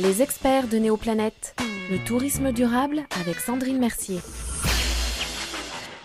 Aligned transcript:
Les 0.00 0.22
experts 0.22 0.66
de 0.66 0.76
Néoplanète, 0.78 1.54
le 1.88 2.04
tourisme 2.04 2.50
durable 2.50 3.02
avec 3.20 3.36
Sandrine 3.36 3.78
Mercier. 3.78 4.18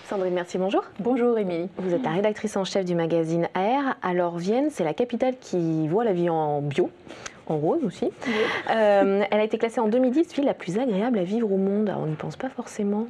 Sandrine 0.08 0.36
Mercier, 0.36 0.60
bonjour. 0.60 0.84
Bonjour 1.00 1.40
Émilie. 1.40 1.70
Vous 1.78 1.92
êtes 1.96 2.04
la 2.04 2.12
rédactrice 2.12 2.56
en 2.56 2.66
chef 2.66 2.86
du 2.86 2.94
magazine 2.94 3.50
Air. 3.56 3.96
Alors 4.04 4.38
Vienne, 4.38 4.70
c'est 4.70 4.84
la 4.84 4.94
capitale 4.94 5.34
qui 5.42 5.88
voit 5.88 6.04
la 6.04 6.14
vie 6.14 6.30
en 6.30 6.62
bio 6.62 6.92
en 7.48 7.58
rose 7.58 7.84
aussi. 7.84 8.12
Euh, 8.70 9.24
elle 9.32 9.40
a 9.40 9.44
été 9.44 9.58
classée 9.58 9.80
en 9.80 9.88
2010 9.88 10.36
ville 10.36 10.46
la 10.46 10.54
plus 10.54 10.78
agréable 10.78 11.18
à 11.18 11.24
vivre 11.24 11.52
au 11.52 11.58
monde. 11.58 11.92
on 11.98 12.06
n'y 12.06 12.16
pense 12.16 12.36
pas 12.36 12.50
forcément. 12.50 13.08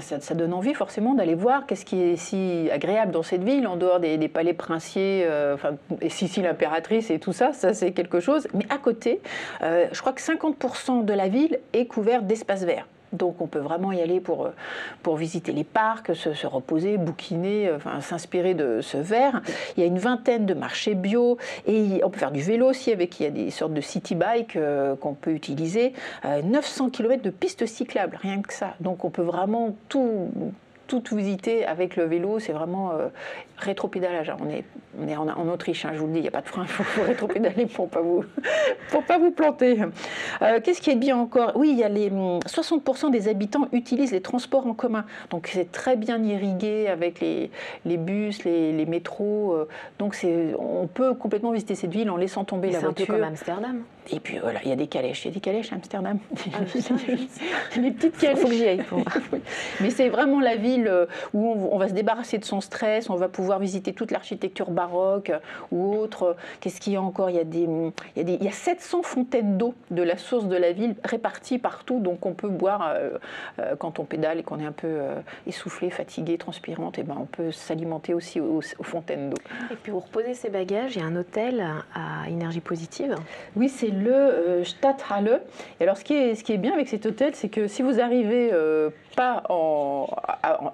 Ça, 0.00 0.34
donne 0.34 0.52
envie 0.52 0.74
forcément 0.74 1.14
d'aller 1.14 1.34
voir 1.34 1.66
qu'est-ce 1.66 1.84
qui 1.84 2.00
est 2.00 2.16
si 2.16 2.68
agréable 2.70 3.10
dans 3.10 3.24
cette 3.24 3.42
ville, 3.42 3.66
en 3.66 3.76
dehors 3.76 3.98
des, 3.98 4.28
palais 4.28 4.52
princiers, 4.52 5.24
euh, 5.24 5.54
enfin, 5.54 5.70
et 6.00 6.08
Sicile 6.08 6.46
impératrice 6.46 7.10
et 7.10 7.18
tout 7.18 7.32
ça, 7.32 7.52
ça 7.52 7.74
c'est 7.74 7.90
quelque 7.90 8.20
chose. 8.20 8.46
Mais 8.54 8.66
à 8.70 8.78
côté, 8.78 9.20
euh, 9.62 9.86
je 9.90 10.00
crois 10.00 10.12
que 10.12 10.20
50% 10.20 11.04
de 11.04 11.12
la 11.12 11.28
ville 11.28 11.58
est 11.72 11.86
couverte 11.86 12.24
d'espaces 12.24 12.64
verts. 12.64 12.86
Donc 13.12 13.40
on 13.40 13.46
peut 13.46 13.58
vraiment 13.58 13.92
y 13.92 14.00
aller 14.00 14.20
pour, 14.20 14.46
euh, 14.46 14.50
pour 15.02 15.16
visiter 15.16 15.52
les 15.52 15.64
parcs, 15.64 16.14
se, 16.14 16.46
reposer, 16.46 16.96
bouquiner, 16.96 17.68
euh, 17.68 17.76
enfin, 17.76 18.00
s'inspirer 18.00 18.54
de 18.54 18.80
ce 18.80 18.96
verre. 18.96 19.42
Il 19.76 19.80
y 19.80 19.82
a 19.82 19.86
une 19.86 19.98
vingtaine 19.98 20.46
de 20.46 20.54
marchés 20.54 20.94
bio 20.94 21.36
et 21.66 22.00
on 22.04 22.10
peut 22.10 22.18
faire 22.18 22.30
du 22.30 22.40
vélo 22.40 22.70
aussi 22.70 22.92
avec 22.92 23.18
il 23.20 23.24
y 23.24 23.26
a 23.26 23.30
des 23.30 23.50
sortes 23.50 23.74
de 23.74 23.80
city 23.80 24.14
bikes 24.14 24.56
euh, 24.56 24.94
qu'on 24.96 25.14
peut 25.14 25.32
utiliser. 25.32 25.92
900 26.24 26.90
km 26.90 27.22
de 27.22 27.30
pistes 27.30 27.66
cyclables, 27.66 28.18
rien 28.20 28.42
que 28.42 28.52
ça. 28.52 28.74
Donc 28.80 29.04
on 29.04 29.10
peut 29.10 29.22
vraiment 29.22 29.76
tout 29.88 30.30
tout 30.98 31.16
visiter 31.16 31.64
avec 31.64 31.94
le 31.94 32.04
vélo, 32.04 32.40
c'est 32.40 32.52
vraiment 32.52 32.90
euh, 32.90 33.08
rétropédalage. 33.56 34.32
On 34.40 34.50
est, 34.50 34.64
on 35.00 35.06
est 35.06 35.16
en, 35.16 35.48
Autriche, 35.48 35.84
hein, 35.84 35.90
je 35.94 36.00
vous 36.00 36.06
le 36.06 36.12
dis, 36.12 36.18
il 36.18 36.22
n'y 36.22 36.28
a 36.28 36.32
pas 36.32 36.40
de 36.40 36.48
frein, 36.48 36.62
il 36.62 36.68
faut, 36.68 37.02
rétropédaler 37.02 37.66
pour 37.66 37.86
ne 37.86 37.90
pas, 37.90 38.00
vous, 38.00 38.24
pour 38.90 39.04
pas 39.04 39.18
vous 39.18 39.30
planter. 39.30 39.78
Euh, 40.42 40.60
qu'est-ce 40.62 40.80
qui 40.80 40.90
est 40.90 40.96
bien 40.96 41.16
encore? 41.16 41.52
Oui, 41.54 41.70
il 41.72 41.78
y 41.78 41.84
a 41.84 41.88
les 41.88 42.10
60% 42.10 43.04
hum, 43.04 43.10
des 43.12 43.28
habitants 43.28 43.68
utilisent 43.72 44.12
les 44.12 44.20
transports 44.20 44.66
en 44.66 44.74
commun. 44.74 45.04
Donc 45.30 45.48
c'est 45.52 45.70
très 45.70 45.96
bien 45.96 46.22
irrigué 46.22 46.88
avec 46.88 47.20
les, 47.20 47.50
les 47.84 47.96
bus, 47.96 48.44
les, 48.44 48.72
les 48.72 48.86
métros. 48.86 49.52
Euh, 49.52 49.68
donc 49.98 50.16
on 50.58 50.86
peut 50.88 51.14
complètement 51.14 51.52
visiter 51.52 51.74
cette 51.74 51.92
ville 51.92 52.10
en 52.10 52.16
laissant 52.16 52.44
tomber 52.44 52.70
la 52.70 52.80
voiture. 52.80 52.94
C'est 52.96 53.02
un 53.02 53.06
peu 53.06 53.12
comme 53.12 53.28
Amsterdam. 53.28 53.82
Et 54.12 54.18
puis 54.18 54.38
voilà, 54.38 54.60
il 54.64 54.70
y 54.70 54.72
a 54.72 54.76
des 54.76 54.86
calèches. 54.86 55.24
Il 55.24 55.28
y 55.28 55.30
a 55.30 55.34
des 55.34 55.40
calèches 55.40 55.72
à 55.72 55.76
Amsterdam. 55.76 56.18
Ah, 56.52 56.58
les 57.76 57.90
petites 57.90 58.18
calèches. 58.18 58.38
Il 58.38 58.42
faut 58.42 58.48
que 58.48 58.54
j'y 58.54 58.66
aille. 58.66 58.84
Mais 59.80 59.90
c'est 59.90 60.08
vraiment 60.08 60.40
la 60.40 60.56
ville 60.56 60.79
euh, 60.88 61.06
où 61.34 61.68
on, 61.72 61.78
va 61.78 61.88
se 61.88 61.94
débarrasser 61.94 62.38
de 62.38 62.44
son 62.44 62.60
stress, 62.60 63.10
on 63.10 63.16
va 63.16 63.28
pouvoir 63.28 63.58
visiter 63.58 63.92
toute 63.92 64.10
l'architecture 64.10 64.70
baroque 64.70 65.32
ou 65.72 65.94
autre. 65.96 66.36
Qu'est-ce 66.60 66.80
qu'il 66.80 66.92
y 66.92 66.96
a 66.96 67.02
encore? 67.02 67.30
Il 67.30 67.36
y 67.36 67.40
a, 67.40 67.44
des, 67.44 67.62
il, 67.62 67.92
y 68.16 68.20
a 68.20 68.24
des, 68.24 68.34
il 68.34 68.44
y 68.44 68.48
a 68.48 68.52
700 68.52 69.02
fontaines 69.02 69.58
d'eau 69.58 69.74
de 69.90 70.02
la 70.02 70.16
source 70.16 70.46
de 70.46 70.56
la 70.56 70.72
ville 70.72 70.94
réparties 71.04 71.58
partout, 71.58 72.00
donc 72.00 72.26
on 72.26 72.32
peut 72.32 72.48
boire 72.48 72.92
euh, 72.94 73.10
euh, 73.58 73.76
quand 73.76 73.98
on 73.98 74.04
pédale 74.04 74.38
et 74.38 74.42
qu'on 74.42 74.60
est 74.60 74.66
un 74.66 74.72
peu 74.72 75.00
essoufflé, 75.46 75.90
fatigué, 75.90 76.38
transpirante, 76.38 76.98
et 76.98 77.02
ben 77.02 77.16
on 77.18 77.26
peut 77.26 77.52
s'alimenter 77.52 78.14
aussi 78.14 78.40
aux, 78.40 78.60
fontaines 78.82 79.30
d'eau. 79.30 79.36
Et 79.70 79.76
puis 79.76 79.92
pour 79.92 80.04
reposer 80.04 80.34
ses 80.34 80.50
bagages, 80.50 80.96
il 80.96 81.02
y 81.02 81.04
a 81.04 81.06
un 81.06 81.16
hôtel 81.16 81.64
à 81.94 82.28
énergie 82.28 82.60
positive. 82.60 83.14
Oui, 83.56 83.68
c'est 83.68 83.90
le 83.90 84.62
Stadthalle. 84.64 85.42
Et 85.78 85.84
alors 85.84 85.96
ce 85.96 86.04
qui 86.04 86.14
est, 86.14 86.34
ce 86.34 86.44
qui 86.44 86.52
est 86.52 86.58
bien 86.58 86.72
avec 86.72 86.88
cet 86.88 87.06
hôtel, 87.06 87.34
c'est 87.34 87.48
que 87.48 87.66
si 87.66 87.82
vous 87.82 88.00
arrivez 88.00 88.52
pas 89.16 89.42
en, 89.48 90.08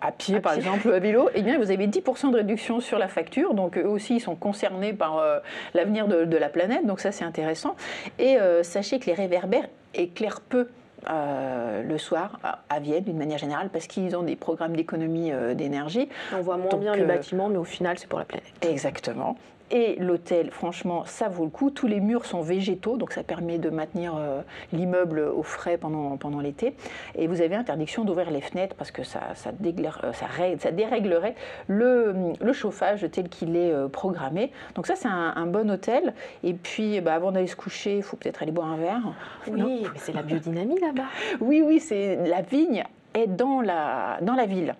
à, 0.01 0.13
pied, 0.13 0.41
par 0.41 0.55
exemple, 0.55 0.93
à 0.93 0.99
vélo, 0.99 1.29
eh 1.35 1.43
bien, 1.43 1.59
vous 1.59 1.71
avez 1.71 1.87
10% 1.87 2.31
de 2.31 2.37
réduction 2.37 2.81
sur 2.81 2.99
la 2.99 3.09
facture. 3.09 3.55
Donc, 3.55 3.77
eux 3.79 3.87
aussi, 3.87 4.17
ils 4.17 4.21
sont 4.21 4.35
concernés 4.35 4.93
par 4.93 5.19
euh, 5.19 5.39
l'avenir 5.75 6.09
de, 6.09 6.37
la 6.37 6.49
planète. 6.49 6.87
Donc, 6.87 7.01
ça, 7.01 7.13
c'est 7.13 7.25
intéressant. 7.25 7.77
Et 8.19 8.39
euh, 8.39 8.63
sachez 8.63 8.99
que 8.99 9.07
les 9.07 9.15
réverbères 9.15 9.69
éclairent 9.95 10.41
peu. 10.41 10.69
Euh, 11.11 11.83
le 11.85 11.99
soir 11.99 12.41
à, 12.43 12.81
Vienne 12.81 13.05
d'une 13.05 13.19
manière 13.19 13.39
générale 13.39 13.69
parce 13.73 13.87
qu'ils 13.87 14.17
ont 14.17 14.25
des 14.25 14.35
programmes 14.35 14.75
d'économie 14.75 15.31
d'énergie. 15.55 16.09
On 16.35 16.41
voit 16.41 16.57
moins 16.57 16.75
bien 16.79 16.97
les 16.97 17.05
bâtiments 17.05 17.49
mais 17.49 17.59
au 17.59 17.65
final 17.65 17.97
c'est 17.97 18.09
pour 18.09 18.19
la 18.19 18.25
planète. 18.25 18.51
Exactement. 18.63 19.37
Et 19.71 19.97
l'hôtel, 19.97 20.51
franchement, 20.51 21.05
ça 21.07 21.29
vaut 21.29 21.45
le 21.45 21.51
coup. 21.51 21.71
Tous 21.71 21.87
les 21.87 22.01
murs 22.01 22.25
sont 22.25 22.41
végétaux, 22.41 22.97
donc 22.97 23.13
ça 23.13 23.25
permet 23.25 23.59
de 23.59 23.69
maintenir 23.69 24.15
euh, 24.17 24.43
l'immeuble 24.73 25.21
au 25.21 25.43
frais 25.43 25.77
pendant, 25.77 26.17
pendant 26.17 26.41
l'été. 26.41 26.75
Et 27.17 27.27
vous 27.27 27.41
avez 27.41 27.57
interdiction 27.57 28.05
d'ouvrir 28.05 28.31
les 28.31 28.41
fenêtres 28.41 28.77
parce 28.77 28.93
que 28.93 29.03
ça, 29.03 29.35
ça, 29.35 29.51
euh, 29.51 30.13
ça, 30.13 30.71
déréglerait 30.71 31.35
le, 31.67 32.15
le, 32.41 32.53
chauffage 32.53 33.07
tel 33.11 33.29
qu'il 33.29 33.57
est 33.57 33.73
euh, 33.73 33.89
programmé. 33.89 34.53
Donc 34.77 34.87
ça, 34.87 34.95
c'est 34.95 35.09
un, 35.09 35.47
bon 35.47 35.71
hôtel. 35.71 36.15
Et 36.45 36.55
puis, 36.55 37.01
bah, 37.01 37.15
avant 37.15 37.33
d'aller 37.33 37.47
se 37.47 37.57
coucher, 37.57 37.97
il 37.97 38.03
faut 38.03 38.17
peut-être 38.17 38.43
aller 38.43 38.53
boire 38.53 38.69
un 38.69 38.77
verre. 38.77 39.15
Oui, 39.49 39.83
mais 39.83 39.99
c'est 39.99 40.13
la 40.13 40.23
biodynamie 40.23 40.79
là-bas. 40.81 41.09
oui, 41.41 41.63
oui, 41.65 41.81
c'est 41.81 42.17
la 42.29 42.43
vigne 42.43 42.85
est 43.17 43.27
dans 43.27 43.61
la, 43.61 44.19
dans 44.21 44.35
la 44.35 44.47
ville. 44.47 44.75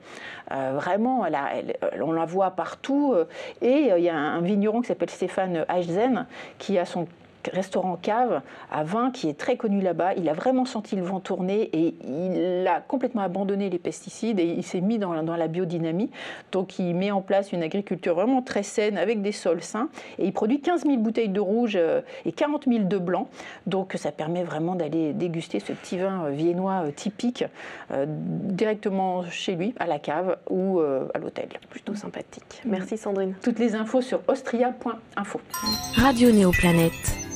Euh, 0.53 0.73
vraiment, 0.75 1.27
elle 1.27 1.77
on 2.01 2.13
la 2.13 2.25
voit 2.25 2.53
partout. 2.53 3.13
Euh, 3.15 3.25
et 3.61 3.93
euh, 3.93 3.99
il 3.99 4.05
y 4.05 4.09
a 4.09 4.17
un 4.17 4.41
vigneron 4.41 4.81
qui 4.81 4.89
s'appelle 4.89 5.11
Stéphane 5.11 5.65
Eichzen 5.69 6.27
qui 6.59 6.79
a 6.79 6.85
son 6.85 7.09
restaurant 7.53 7.97
cave 7.97 8.43
à 8.71 8.85
vin 8.85 9.11
qui 9.11 9.29
est 9.29 9.39
très 9.39 9.57
connu 9.57 9.81
là-bas. 9.81 10.15
Il 10.15 10.29
a 10.29 10.33
vraiment 10.33 10.65
senti 10.65 10.97
le 10.97 11.03
vent 11.03 11.21
tourner 11.21 11.71
et 11.73 11.95
il 12.05 12.67
a 12.67 12.81
complètement 12.81 13.23
abandonné 13.23 13.71
les 13.71 13.79
pesticides 13.79 14.39
et 14.41 14.47
il 14.47 14.63
s'est 14.63 14.81
mis 14.81 14.99
dans, 14.99 15.23
dans, 15.23 15.37
la 15.37 15.49
biodynamie. 15.49 16.11
Donc 16.53 16.79
il 16.79 16.95
met 16.95 17.11
en 17.11 17.23
place 17.23 17.53
une 17.53 17.63
agriculture 17.63 18.15
vraiment 18.15 18.43
très 18.43 18.63
saine 18.63 18.99
avec 18.99 19.23
des 19.23 19.33
sols 19.33 19.63
sains 19.63 19.89
et 20.19 20.27
il 20.27 20.33
produit 20.33 20.61
15 20.61 20.85
000 20.85 20.97
bouteilles 20.99 21.29
de 21.29 21.41
rouge 21.41 21.77
euh, 21.77 22.01
et 22.25 22.33
40 22.33 22.65
000 22.67 22.85
de 22.85 22.99
blanc. 22.99 23.29
Donc 23.67 23.95
ça 23.97 24.13
permet 24.13 24.45
vraiment 24.45 24.75
d'aller 24.75 25.13
déguster 25.13 25.61
ce 25.61 25.73
petit 25.73 25.99
vin 25.99 26.25
euh, 26.25 26.31
viennois 26.31 26.85
euh, 26.87 26.91
typique 26.91 27.45
directement 28.17 29.25
chez 29.31 29.55
lui, 29.55 29.75
à 29.79 29.87
la 29.87 29.99
cave 29.99 30.37
ou 30.49 30.81
à 30.81 31.19
l'hôtel. 31.19 31.49
Plutôt 31.71 31.95
sympathique. 31.95 32.63
Merci 32.65 32.97
Sandrine. 32.97 33.35
Toutes 33.43 33.59
les 33.59 33.75
infos 33.75 34.01
sur 34.01 34.21
austria.info. 34.29 35.41
Radio 35.97 36.31
Néoplanète 36.33 37.36